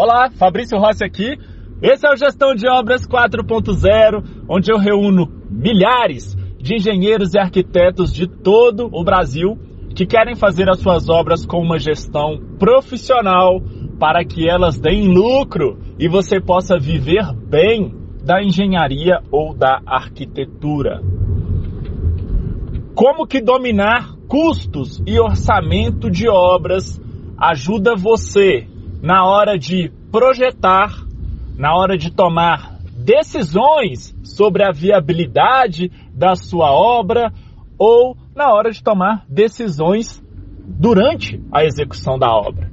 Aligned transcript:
Olá, 0.00 0.30
Fabrício 0.30 0.78
Rossi 0.78 1.02
aqui. 1.02 1.36
Esse 1.82 2.06
é 2.06 2.12
o 2.12 2.16
Gestão 2.16 2.54
de 2.54 2.68
Obras 2.68 3.04
4.0, 3.04 4.44
onde 4.48 4.70
eu 4.70 4.78
reúno 4.78 5.26
milhares 5.50 6.36
de 6.56 6.76
engenheiros 6.76 7.34
e 7.34 7.38
arquitetos 7.40 8.14
de 8.14 8.28
todo 8.28 8.88
o 8.92 9.02
Brasil 9.02 9.58
que 9.96 10.06
querem 10.06 10.36
fazer 10.36 10.70
as 10.70 10.78
suas 10.78 11.08
obras 11.08 11.44
com 11.44 11.60
uma 11.60 11.80
gestão 11.80 12.38
profissional 12.60 13.60
para 13.98 14.24
que 14.24 14.48
elas 14.48 14.78
deem 14.78 15.08
lucro 15.08 15.76
e 15.98 16.08
você 16.08 16.40
possa 16.40 16.78
viver 16.78 17.34
bem 17.34 17.92
da 18.24 18.40
engenharia 18.40 19.18
ou 19.32 19.52
da 19.52 19.80
arquitetura. 19.84 21.02
Como 22.94 23.26
que 23.26 23.40
dominar 23.40 24.14
custos 24.28 25.02
e 25.04 25.18
orçamento 25.18 26.08
de 26.08 26.28
obras 26.28 27.00
ajuda 27.36 27.96
você 27.96 28.67
na 29.02 29.24
hora 29.24 29.58
de 29.58 29.90
projetar, 30.10 31.04
na 31.56 31.74
hora 31.74 31.96
de 31.96 32.10
tomar 32.10 32.78
decisões 32.96 34.14
sobre 34.24 34.64
a 34.64 34.72
viabilidade 34.72 35.90
da 36.12 36.34
sua 36.34 36.72
obra 36.72 37.32
ou 37.78 38.16
na 38.34 38.52
hora 38.52 38.70
de 38.70 38.82
tomar 38.82 39.24
decisões 39.28 40.22
durante 40.66 41.40
a 41.52 41.64
execução 41.64 42.18
da 42.18 42.28
obra. 42.28 42.70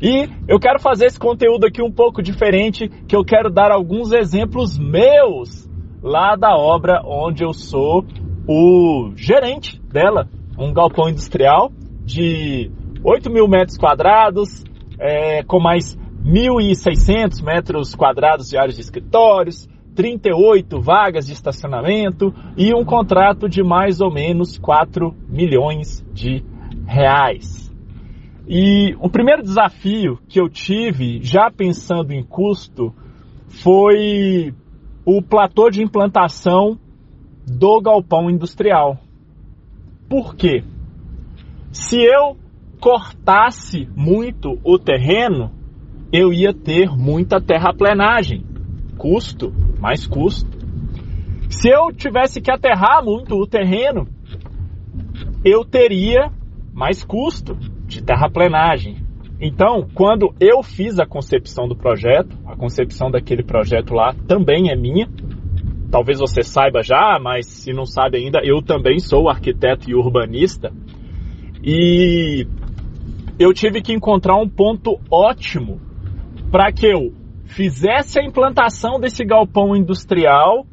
E 0.00 0.28
eu 0.46 0.60
quero 0.60 0.78
fazer 0.78 1.06
esse 1.06 1.18
conteúdo 1.18 1.66
aqui 1.66 1.82
um 1.82 1.90
pouco 1.90 2.22
diferente, 2.22 2.88
que 2.88 3.16
eu 3.16 3.24
quero 3.24 3.50
dar 3.50 3.72
alguns 3.72 4.12
exemplos 4.12 4.78
meus 4.78 5.68
lá 6.02 6.36
da 6.36 6.56
obra 6.56 7.02
onde 7.04 7.42
eu 7.42 7.52
sou 7.52 8.04
o 8.46 9.12
gerente 9.16 9.80
dela, 9.92 10.28
um 10.56 10.72
galpão 10.72 11.08
industrial 11.08 11.72
de 12.04 12.70
8 13.02 13.30
mil 13.30 13.48
metros 13.48 13.76
quadrados, 13.76 14.64
é, 14.98 15.42
com 15.42 15.60
mais 15.60 15.96
1.600 16.24 17.42
metros 17.42 17.94
quadrados 17.94 18.48
de 18.48 18.58
áreas 18.58 18.74
de 18.74 18.80
escritórios, 18.82 19.68
38 19.94 20.80
vagas 20.80 21.26
de 21.26 21.32
estacionamento 21.32 22.32
e 22.56 22.72
um 22.74 22.84
contrato 22.84 23.48
de 23.48 23.62
mais 23.62 24.00
ou 24.00 24.12
menos 24.12 24.58
4 24.58 25.14
milhões 25.28 26.04
de 26.12 26.44
reais. 26.86 27.68
E 28.46 28.96
o 29.00 29.10
primeiro 29.10 29.42
desafio 29.42 30.18
que 30.28 30.40
eu 30.40 30.48
tive, 30.48 31.20
já 31.22 31.50
pensando 31.50 32.12
em 32.12 32.22
custo, 32.22 32.94
foi 33.48 34.54
o 35.04 35.20
platô 35.20 35.68
de 35.68 35.82
implantação 35.82 36.78
do 37.46 37.80
galpão 37.80 38.30
industrial. 38.30 38.98
Por 40.08 40.34
quê? 40.34 40.62
Se 41.72 41.98
eu 41.98 42.36
cortasse 42.80 43.88
muito 43.94 44.58
o 44.64 44.78
terreno, 44.78 45.50
eu 46.12 46.32
ia 46.32 46.54
ter 46.54 46.90
muita 46.90 47.40
terraplenagem, 47.40 48.44
custo, 48.96 49.52
mais 49.78 50.06
custo. 50.06 50.58
Se 51.50 51.68
eu 51.68 51.92
tivesse 51.92 52.40
que 52.40 52.50
aterrar 52.50 53.04
muito 53.04 53.34
o 53.34 53.46
terreno, 53.46 54.06
eu 55.44 55.64
teria 55.64 56.30
mais 56.72 57.04
custo 57.04 57.56
de 57.86 58.02
terraplenagem. 58.02 58.96
Então, 59.40 59.86
quando 59.94 60.34
eu 60.40 60.62
fiz 60.62 60.98
a 60.98 61.06
concepção 61.06 61.68
do 61.68 61.76
projeto, 61.76 62.36
a 62.44 62.56
concepção 62.56 63.10
daquele 63.10 63.42
projeto 63.42 63.94
lá 63.94 64.14
também 64.26 64.70
é 64.70 64.76
minha. 64.76 65.08
Talvez 65.90 66.18
você 66.18 66.42
saiba 66.42 66.82
já, 66.82 67.18
mas 67.22 67.46
se 67.46 67.72
não 67.72 67.86
sabe 67.86 68.18
ainda, 68.18 68.40
eu 68.42 68.60
também 68.60 68.98
sou 68.98 69.28
arquiteto 69.28 69.88
e 69.88 69.94
urbanista. 69.94 70.72
E 71.62 72.46
eu 73.38 73.52
tive 73.54 73.80
que 73.80 73.92
encontrar 73.92 74.36
um 74.36 74.48
ponto 74.48 74.98
ótimo 75.10 75.80
para 76.50 76.72
que 76.72 76.86
eu 76.86 77.12
fizesse 77.44 78.18
a 78.18 78.24
implantação 78.24 78.98
desse 78.98 79.24
galpão 79.24 79.76
industrial 79.76 80.66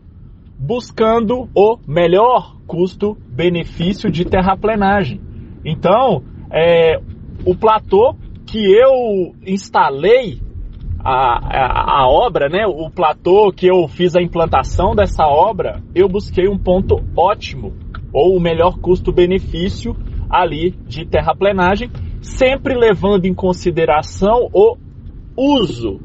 buscando 0.58 1.50
o 1.56 1.78
melhor 1.88 2.56
custo-benefício 2.66 4.10
de 4.10 4.26
terraplenagem. 4.26 5.22
Então, 5.64 6.24
é, 6.52 7.00
o 7.46 7.56
platô 7.56 8.16
que 8.46 8.60
eu 8.60 9.36
instalei 9.46 10.40
a, 11.04 11.12
a, 11.12 12.02
a, 12.02 12.08
obra, 12.08 12.50
né, 12.50 12.66
o 12.66 12.90
platô 12.90 13.52
que 13.52 13.68
eu 13.68 13.88
fiz 13.88 14.16
a 14.16 14.22
implantação 14.22 14.96
dessa 14.96 15.26
obra, 15.26 15.84
eu 15.94 16.08
busquei 16.08 16.48
um 16.48 16.58
ponto 16.58 17.04
ótimo, 17.16 17.74
ou 18.12 18.36
o 18.36 18.42
melhor 18.42 18.80
custo-benefício 18.80 19.96
ali 20.30 20.72
de 20.88 21.06
terraplenagem, 21.06 21.90
sempre 22.26 22.74
levando 22.76 23.26
em 23.26 23.34
consideração 23.34 24.50
o 24.52 24.76
uso 25.38 26.00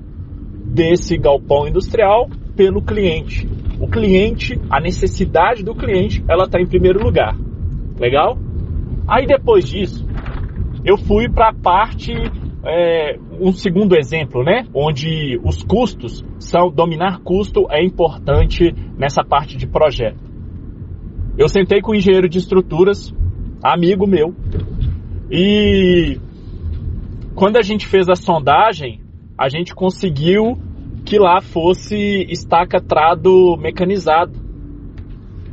desse 0.64 1.16
galpão 1.16 1.66
industrial 1.66 2.28
pelo 2.54 2.82
cliente. 2.82 3.48
O 3.80 3.88
cliente, 3.88 4.60
a 4.68 4.78
necessidade 4.78 5.64
do 5.64 5.74
cliente, 5.74 6.22
ela 6.28 6.44
está 6.44 6.60
em 6.60 6.66
primeiro 6.66 7.02
lugar. 7.02 7.34
Legal? 7.98 8.36
Aí 9.08 9.26
depois 9.26 9.64
disso, 9.68 10.06
eu 10.84 10.98
fui 10.98 11.28
para 11.28 11.48
a 11.48 11.54
parte, 11.54 12.12
é, 12.64 13.18
um 13.40 13.52
segundo 13.52 13.96
exemplo, 13.96 14.44
né? 14.44 14.66
Onde 14.74 15.40
os 15.42 15.62
custos 15.62 16.22
são, 16.38 16.70
dominar 16.70 17.20
custo 17.20 17.66
é 17.70 17.82
importante 17.82 18.74
nessa 18.96 19.24
parte 19.24 19.56
de 19.56 19.66
projeto. 19.66 20.20
Eu 21.38 21.48
sentei 21.48 21.80
com 21.80 21.92
o 21.92 21.94
engenheiro 21.94 22.28
de 22.28 22.38
estruturas, 22.38 23.14
amigo 23.62 24.06
meu, 24.06 24.34
e 25.30 26.18
quando 27.34 27.56
a 27.56 27.62
gente 27.62 27.86
fez 27.86 28.08
a 28.08 28.16
sondagem, 28.16 29.00
a 29.38 29.48
gente 29.48 29.74
conseguiu 29.74 30.58
que 31.04 31.18
lá 31.18 31.40
fosse 31.40 31.96
estaca 32.28 32.80
trado 32.80 33.56
mecanizado. 33.56 34.32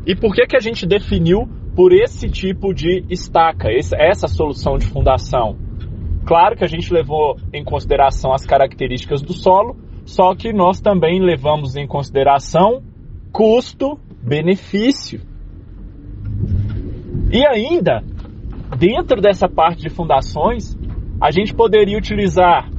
E 0.06 0.16
por 0.16 0.34
que, 0.34 0.48
que 0.48 0.58
a 0.58 0.60
gente 0.60 0.86
definiu 0.86 1.48
por 1.76 1.94
esse 1.94 2.28
tipo 2.30 2.74
de 2.74 3.06
estaca, 3.10 3.70
essa 3.72 4.28
solução 4.28 4.78
de 4.78 4.88
fundação? 4.88 5.58
Claro 6.26 6.58
que 6.58 6.64
a 6.64 6.68
gente 6.68 6.92
levou 6.92 7.38
em 7.54 7.64
consideração 7.64 8.34
as 8.34 8.46
características 8.46 9.22
do 9.22 9.32
solo, 9.32 9.78
só 10.06 10.36
que 10.36 10.52
nós 10.52 10.82
também 10.82 11.22
levamos 11.22 11.76
em 11.76 11.88
consideração 11.88 12.82
custo-benefício. 13.32 15.22
E 17.32 17.46
ainda 17.46 18.04
Dentro 18.76 19.22
dessa 19.22 19.48
parte 19.48 19.82
de 19.82 19.90
fundações, 19.90 20.78
a 21.22 21.32
gente 21.32 21.54
poderia 21.54 21.98
utilizar 21.98 22.70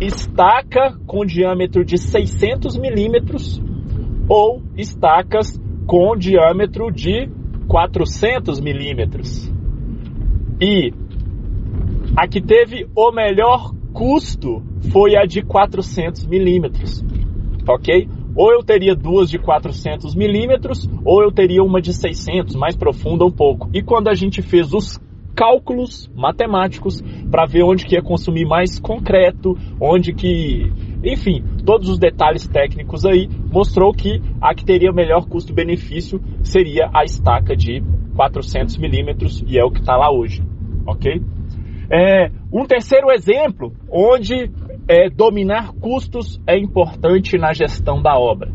estaca 0.00 0.98
com 1.06 1.24
diâmetro 1.24 1.84
de 1.84 1.96
600 1.96 2.76
milímetros 2.76 3.62
ou 4.28 4.62
estacas 4.76 5.60
com 5.86 6.16
diâmetro 6.16 6.90
de 6.90 7.28
400 7.68 8.60
milímetros. 8.60 9.50
E 10.60 10.92
a 12.16 12.26
que 12.28 12.40
teve 12.40 12.86
o 12.94 13.12
melhor 13.12 13.72
custo 13.92 14.62
foi 14.90 15.16
a 15.16 15.24
de 15.24 15.42
400 15.42 16.26
milímetros, 16.26 17.04
ok? 17.68 18.08
Ou 18.34 18.52
eu 18.52 18.62
teria 18.62 18.94
duas 18.94 19.28
de 19.30 19.38
400 19.38 20.14
milímetros, 20.14 20.88
ou 21.04 21.22
eu 21.22 21.30
teria 21.30 21.62
uma 21.62 21.80
de 21.80 21.92
600, 21.92 22.56
mais 22.56 22.74
profunda 22.74 23.24
um 23.24 23.30
pouco. 23.30 23.68
E 23.74 23.82
quando 23.82 24.08
a 24.08 24.14
gente 24.14 24.40
fez 24.40 24.72
os 24.72 24.98
cálculos 25.34 26.10
matemáticos 26.14 27.02
para 27.30 27.46
ver 27.46 27.62
onde 27.62 27.84
que 27.84 27.94
ia 27.94 28.02
consumir 28.02 28.46
mais 28.46 28.78
concreto, 28.78 29.56
onde 29.80 30.12
que, 30.12 30.70
enfim, 31.04 31.42
todos 31.64 31.88
os 31.88 31.98
detalhes 31.98 32.46
técnicos 32.46 33.04
aí, 33.04 33.28
mostrou 33.50 33.92
que 33.92 34.20
a 34.40 34.54
que 34.54 34.64
teria 34.64 34.92
melhor 34.92 35.26
custo-benefício 35.26 36.20
seria 36.42 36.90
a 36.92 37.04
estaca 37.04 37.56
de 37.56 37.82
400 38.14 38.76
milímetros 38.76 39.42
e 39.46 39.58
é 39.58 39.64
o 39.64 39.70
que 39.70 39.80
está 39.80 39.96
lá 39.96 40.10
hoje, 40.10 40.42
ok? 40.86 41.20
É, 41.90 42.30
um 42.52 42.64
terceiro 42.64 43.10
exemplo 43.10 43.72
onde 43.90 44.50
é, 44.88 45.08
dominar 45.10 45.72
custos 45.72 46.40
é 46.46 46.58
importante 46.58 47.36
na 47.38 47.52
gestão 47.52 48.00
da 48.00 48.18
obra. 48.18 48.50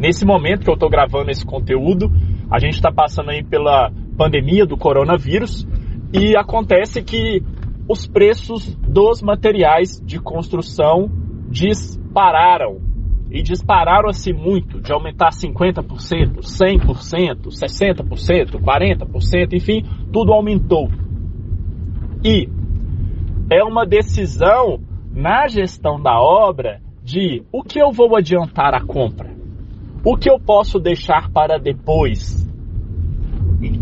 Nesse 0.00 0.26
momento 0.26 0.64
que 0.64 0.70
eu 0.70 0.74
estou 0.74 0.90
gravando 0.90 1.30
esse 1.30 1.44
conteúdo, 1.44 2.10
a 2.50 2.58
gente 2.58 2.74
está 2.74 2.92
passando 2.92 3.30
aí 3.30 3.42
pela 3.42 3.90
pandemia 4.16 4.64
do 4.64 4.76
coronavírus 4.76 5.66
e 6.12 6.36
acontece 6.36 7.02
que 7.02 7.42
os 7.88 8.06
preços 8.06 8.74
dos 8.76 9.22
materiais 9.22 10.00
de 10.04 10.18
construção 10.18 11.08
dispararam. 11.48 12.80
E 13.30 13.42
dispararam 13.42 14.08
assim 14.08 14.32
muito, 14.32 14.80
de 14.80 14.92
aumentar 14.92 15.30
50%, 15.30 16.38
100%, 16.40 17.48
60%, 17.48 18.60
40%, 18.60 19.52
enfim, 19.52 19.82
tudo 20.12 20.32
aumentou. 20.32 20.88
E 22.24 22.48
é 23.50 23.62
uma 23.62 23.84
decisão 23.84 24.80
na 25.12 25.48
gestão 25.48 26.00
da 26.00 26.20
obra 26.20 26.80
de 27.02 27.42
o 27.52 27.62
que 27.62 27.80
eu 27.80 27.90
vou 27.92 28.16
adiantar 28.16 28.74
a 28.74 28.84
compra, 28.84 29.30
o 30.04 30.16
que 30.16 30.30
eu 30.30 30.38
posso 30.38 30.78
deixar 30.78 31.30
para 31.30 31.58
depois, 31.58 32.46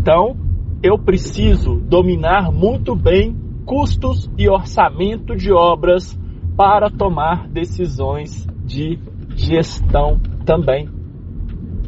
então, 0.05 0.37
eu 0.83 0.99
preciso 0.99 1.77
dominar 1.77 2.51
muito 2.51 2.95
bem 2.95 3.35
custos 3.65 4.29
e 4.37 4.47
orçamento 4.47 5.35
de 5.35 5.51
obras 5.51 6.15
para 6.55 6.91
tomar 6.91 7.47
decisões 7.47 8.45
de 8.63 8.99
gestão 9.35 10.19
também. 10.45 10.87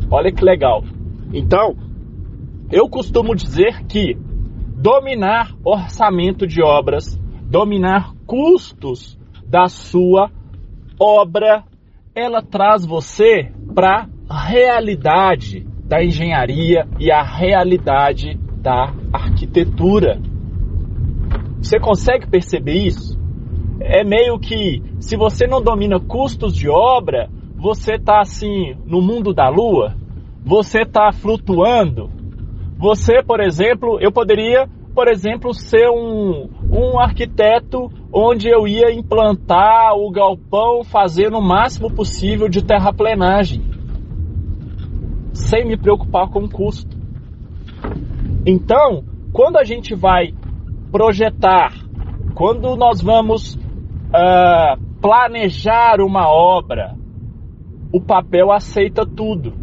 Olha 0.09 0.31
que 0.31 0.43
legal. 0.43 0.83
Então, 1.31 1.75
eu 2.71 2.89
costumo 2.89 3.35
dizer 3.35 3.85
que 3.85 4.17
dominar 4.75 5.55
orçamento 5.63 6.47
de 6.47 6.63
obras, 6.63 7.15
dominar 7.43 8.15
custos 8.25 9.15
da 9.47 9.67
sua 9.67 10.31
obra, 10.99 11.63
ela 12.15 12.41
traz 12.41 12.83
você 12.83 13.51
para 13.75 14.09
realidade 14.27 15.67
da 15.87 16.03
engenharia 16.03 16.85
e 16.99 17.11
a 17.11 17.23
realidade 17.23 18.37
da 18.61 18.93
arquitetura. 19.13 20.19
Você 21.61 21.79
consegue 21.79 22.29
perceber 22.29 22.85
isso? 22.85 23.17
É 23.79 24.03
meio 24.03 24.37
que 24.37 24.81
se 24.99 25.15
você 25.15 25.47
não 25.47 25.61
domina 25.61 25.99
custos 25.99 26.53
de 26.53 26.69
obra, 26.69 27.29
você 27.55 27.95
está 27.95 28.19
assim 28.19 28.75
no 28.85 29.01
mundo 29.01 29.33
da 29.33 29.49
lua, 29.49 29.95
você 30.43 30.81
está 30.81 31.11
flutuando. 31.11 32.09
Você, 32.77 33.23
por 33.23 33.39
exemplo, 33.39 33.97
eu 34.01 34.11
poderia, 34.11 34.67
por 34.93 35.07
exemplo, 35.07 35.53
ser 35.53 35.89
um, 35.89 36.49
um 36.69 36.99
arquiteto 36.99 37.89
onde 38.13 38.49
eu 38.49 38.67
ia 38.67 38.91
implantar 38.91 39.95
o 39.95 40.11
galpão 40.11 40.83
fazendo 40.83 41.37
o 41.37 41.41
máximo 41.41 41.91
possível 41.91 42.47
de 42.47 42.63
terraplenagem, 42.63 43.61
sem 45.37 45.65
me 45.65 45.77
preocupar 45.77 46.29
com 46.29 46.43
o 46.43 46.49
custo. 46.49 46.97
Então, 48.45 49.03
quando 49.31 49.57
a 49.57 49.63
gente 49.63 49.93
vai 49.95 50.33
projetar, 50.91 51.73
quando 52.33 52.75
nós 52.75 53.01
vamos 53.01 53.55
uh, 53.55 54.81
planejar 54.99 56.01
uma 56.01 56.27
obra, 56.27 56.95
o 57.93 58.01
papel 58.01 58.51
aceita 58.51 59.05
tudo. 59.05 59.53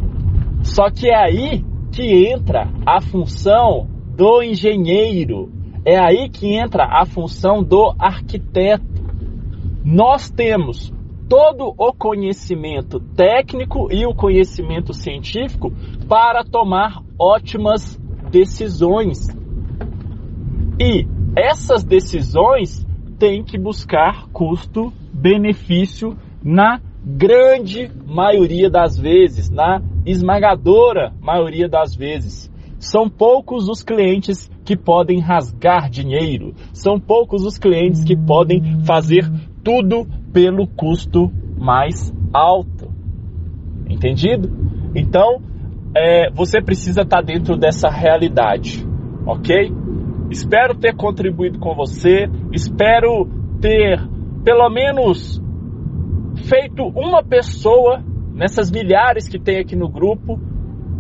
Só 0.63 0.91
que 0.91 1.09
é 1.09 1.17
aí 1.17 1.65
que 1.93 2.29
entra 2.33 2.69
a 2.87 3.01
função 3.01 3.87
do 4.17 4.43
engenheiro, 4.43 5.53
é 5.85 5.99
aí 5.99 6.29
que 6.29 6.55
entra 6.55 6.85
a 6.85 7.05
função 7.05 7.63
do 7.63 7.95
arquiteto. 7.99 9.03
Nós 9.85 10.31
temos 10.31 10.93
todo 11.29 11.75
o 11.77 11.93
conhecimento 11.93 13.01
técnico 13.01 13.89
e 13.91 14.07
o 14.07 14.15
conhecimento 14.15 14.93
científico 14.93 15.73
para 16.09 16.45
tomar 16.45 17.03
ótimas 17.19 17.99
decisões. 18.31 19.29
E 20.79 21.07
essas 21.37 21.83
decisões 21.83 22.85
têm 23.19 23.43
que 23.43 23.59
buscar 23.59 24.29
custo-benefício 24.33 26.17
na 26.43 26.81
grande 27.05 27.91
maioria 28.07 28.71
das 28.71 28.99
vezes, 28.99 29.51
na 29.51 29.83
esmagadora 30.07 31.13
maioria 31.21 31.69
das 31.69 31.95
vezes. 31.95 32.53
São 32.79 33.09
poucos 33.09 33.69
os 33.69 33.83
clientes 33.83 34.51
que 34.65 34.77
podem 34.77 35.21
rasgar 35.21 35.89
dinheiro, 35.89 36.55
são 36.73 36.99
poucos 36.99 37.45
os 37.45 37.57
clientes 37.57 38.05
que 38.05 38.17
podem 38.17 38.83
fazer 38.85 39.25
tudo 39.63 40.07
pelo 40.35 40.67
custo 40.67 41.33
mais 41.57 42.13
alto. 42.33 42.93
Entendido? 43.89 44.51
Então, 44.95 45.41
é, 45.97 46.29
você 46.31 46.61
precisa 46.61 47.03
estar 47.03 47.23
dentro 47.23 47.57
dessa 47.57 47.89
realidade, 47.89 48.85
ok? 49.25 49.73
Espero 50.31 50.75
ter 50.75 50.95
contribuído 50.97 51.61
com 51.61 51.75
você, 51.75 52.29
espero 52.53 53.29
ter 53.61 54.01
pelo 54.45 54.69
menos 54.69 55.41
feito 56.49 56.83
uma 56.89 57.23
pessoa 57.23 58.03
nessas 58.35 58.71
milhares 58.71 59.29
que 59.29 59.39
tem 59.39 59.61
aqui 59.61 59.77
no 59.77 59.89
grupo 59.89 60.41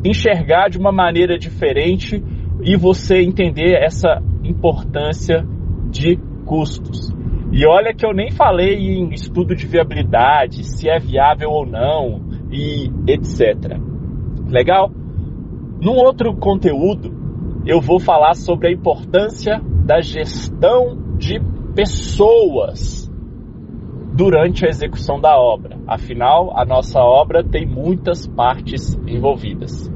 enxergar 0.04 0.68
de 0.68 0.78
uma 0.78 0.92
maneira 0.92 1.36
diferente 1.36 2.22
e 2.62 2.76
você 2.76 3.20
entender 3.20 3.74
essa 3.82 4.22
importância 4.44 5.44
de 5.90 6.16
custos. 6.46 7.12
E 7.56 7.64
olha 7.64 7.94
que 7.94 8.04
eu 8.04 8.12
nem 8.12 8.32
falei 8.32 8.74
em 8.74 9.14
estudo 9.14 9.54
de 9.54 9.64
viabilidade, 9.64 10.64
se 10.64 10.88
é 10.88 10.98
viável 10.98 11.50
ou 11.50 11.64
não 11.64 12.20
e 12.50 12.90
etc. 13.06 13.78
Legal? 14.50 14.90
Num 15.80 15.94
outro 15.94 16.34
conteúdo, 16.34 17.14
eu 17.64 17.80
vou 17.80 18.00
falar 18.00 18.34
sobre 18.34 18.66
a 18.66 18.72
importância 18.72 19.60
da 19.86 20.00
gestão 20.00 21.16
de 21.16 21.40
pessoas 21.76 23.08
durante 24.16 24.66
a 24.66 24.68
execução 24.68 25.20
da 25.20 25.38
obra. 25.38 25.78
Afinal, 25.86 26.58
a 26.58 26.64
nossa 26.64 26.98
obra 26.98 27.44
tem 27.44 27.64
muitas 27.64 28.26
partes 28.26 28.98
envolvidas. 29.06 29.88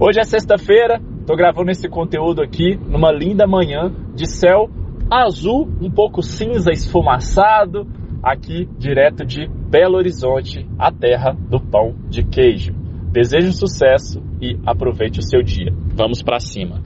Hoje 0.00 0.20
é 0.20 0.24
sexta-feira, 0.24 1.02
estou 1.20 1.36
gravando 1.36 1.70
esse 1.70 1.86
conteúdo 1.86 2.40
aqui 2.40 2.80
numa 2.88 3.12
linda 3.12 3.46
manhã 3.46 3.92
de 4.14 4.26
céu 4.26 4.70
azul, 5.10 5.68
um 5.80 5.90
pouco 5.90 6.22
cinza 6.22 6.70
esfumaçado, 6.70 7.86
aqui 8.22 8.68
direto 8.78 9.24
de 9.24 9.46
Belo 9.46 9.96
Horizonte, 9.96 10.66
a 10.78 10.92
terra 10.92 11.32
do 11.32 11.60
pão 11.60 11.94
de 12.08 12.22
queijo. 12.22 12.72
Desejo 13.10 13.52
sucesso 13.52 14.22
e 14.40 14.58
aproveite 14.66 15.18
o 15.20 15.22
seu 15.22 15.42
dia. 15.42 15.72
Vamos 15.94 16.22
para 16.22 16.38
cima. 16.38 16.82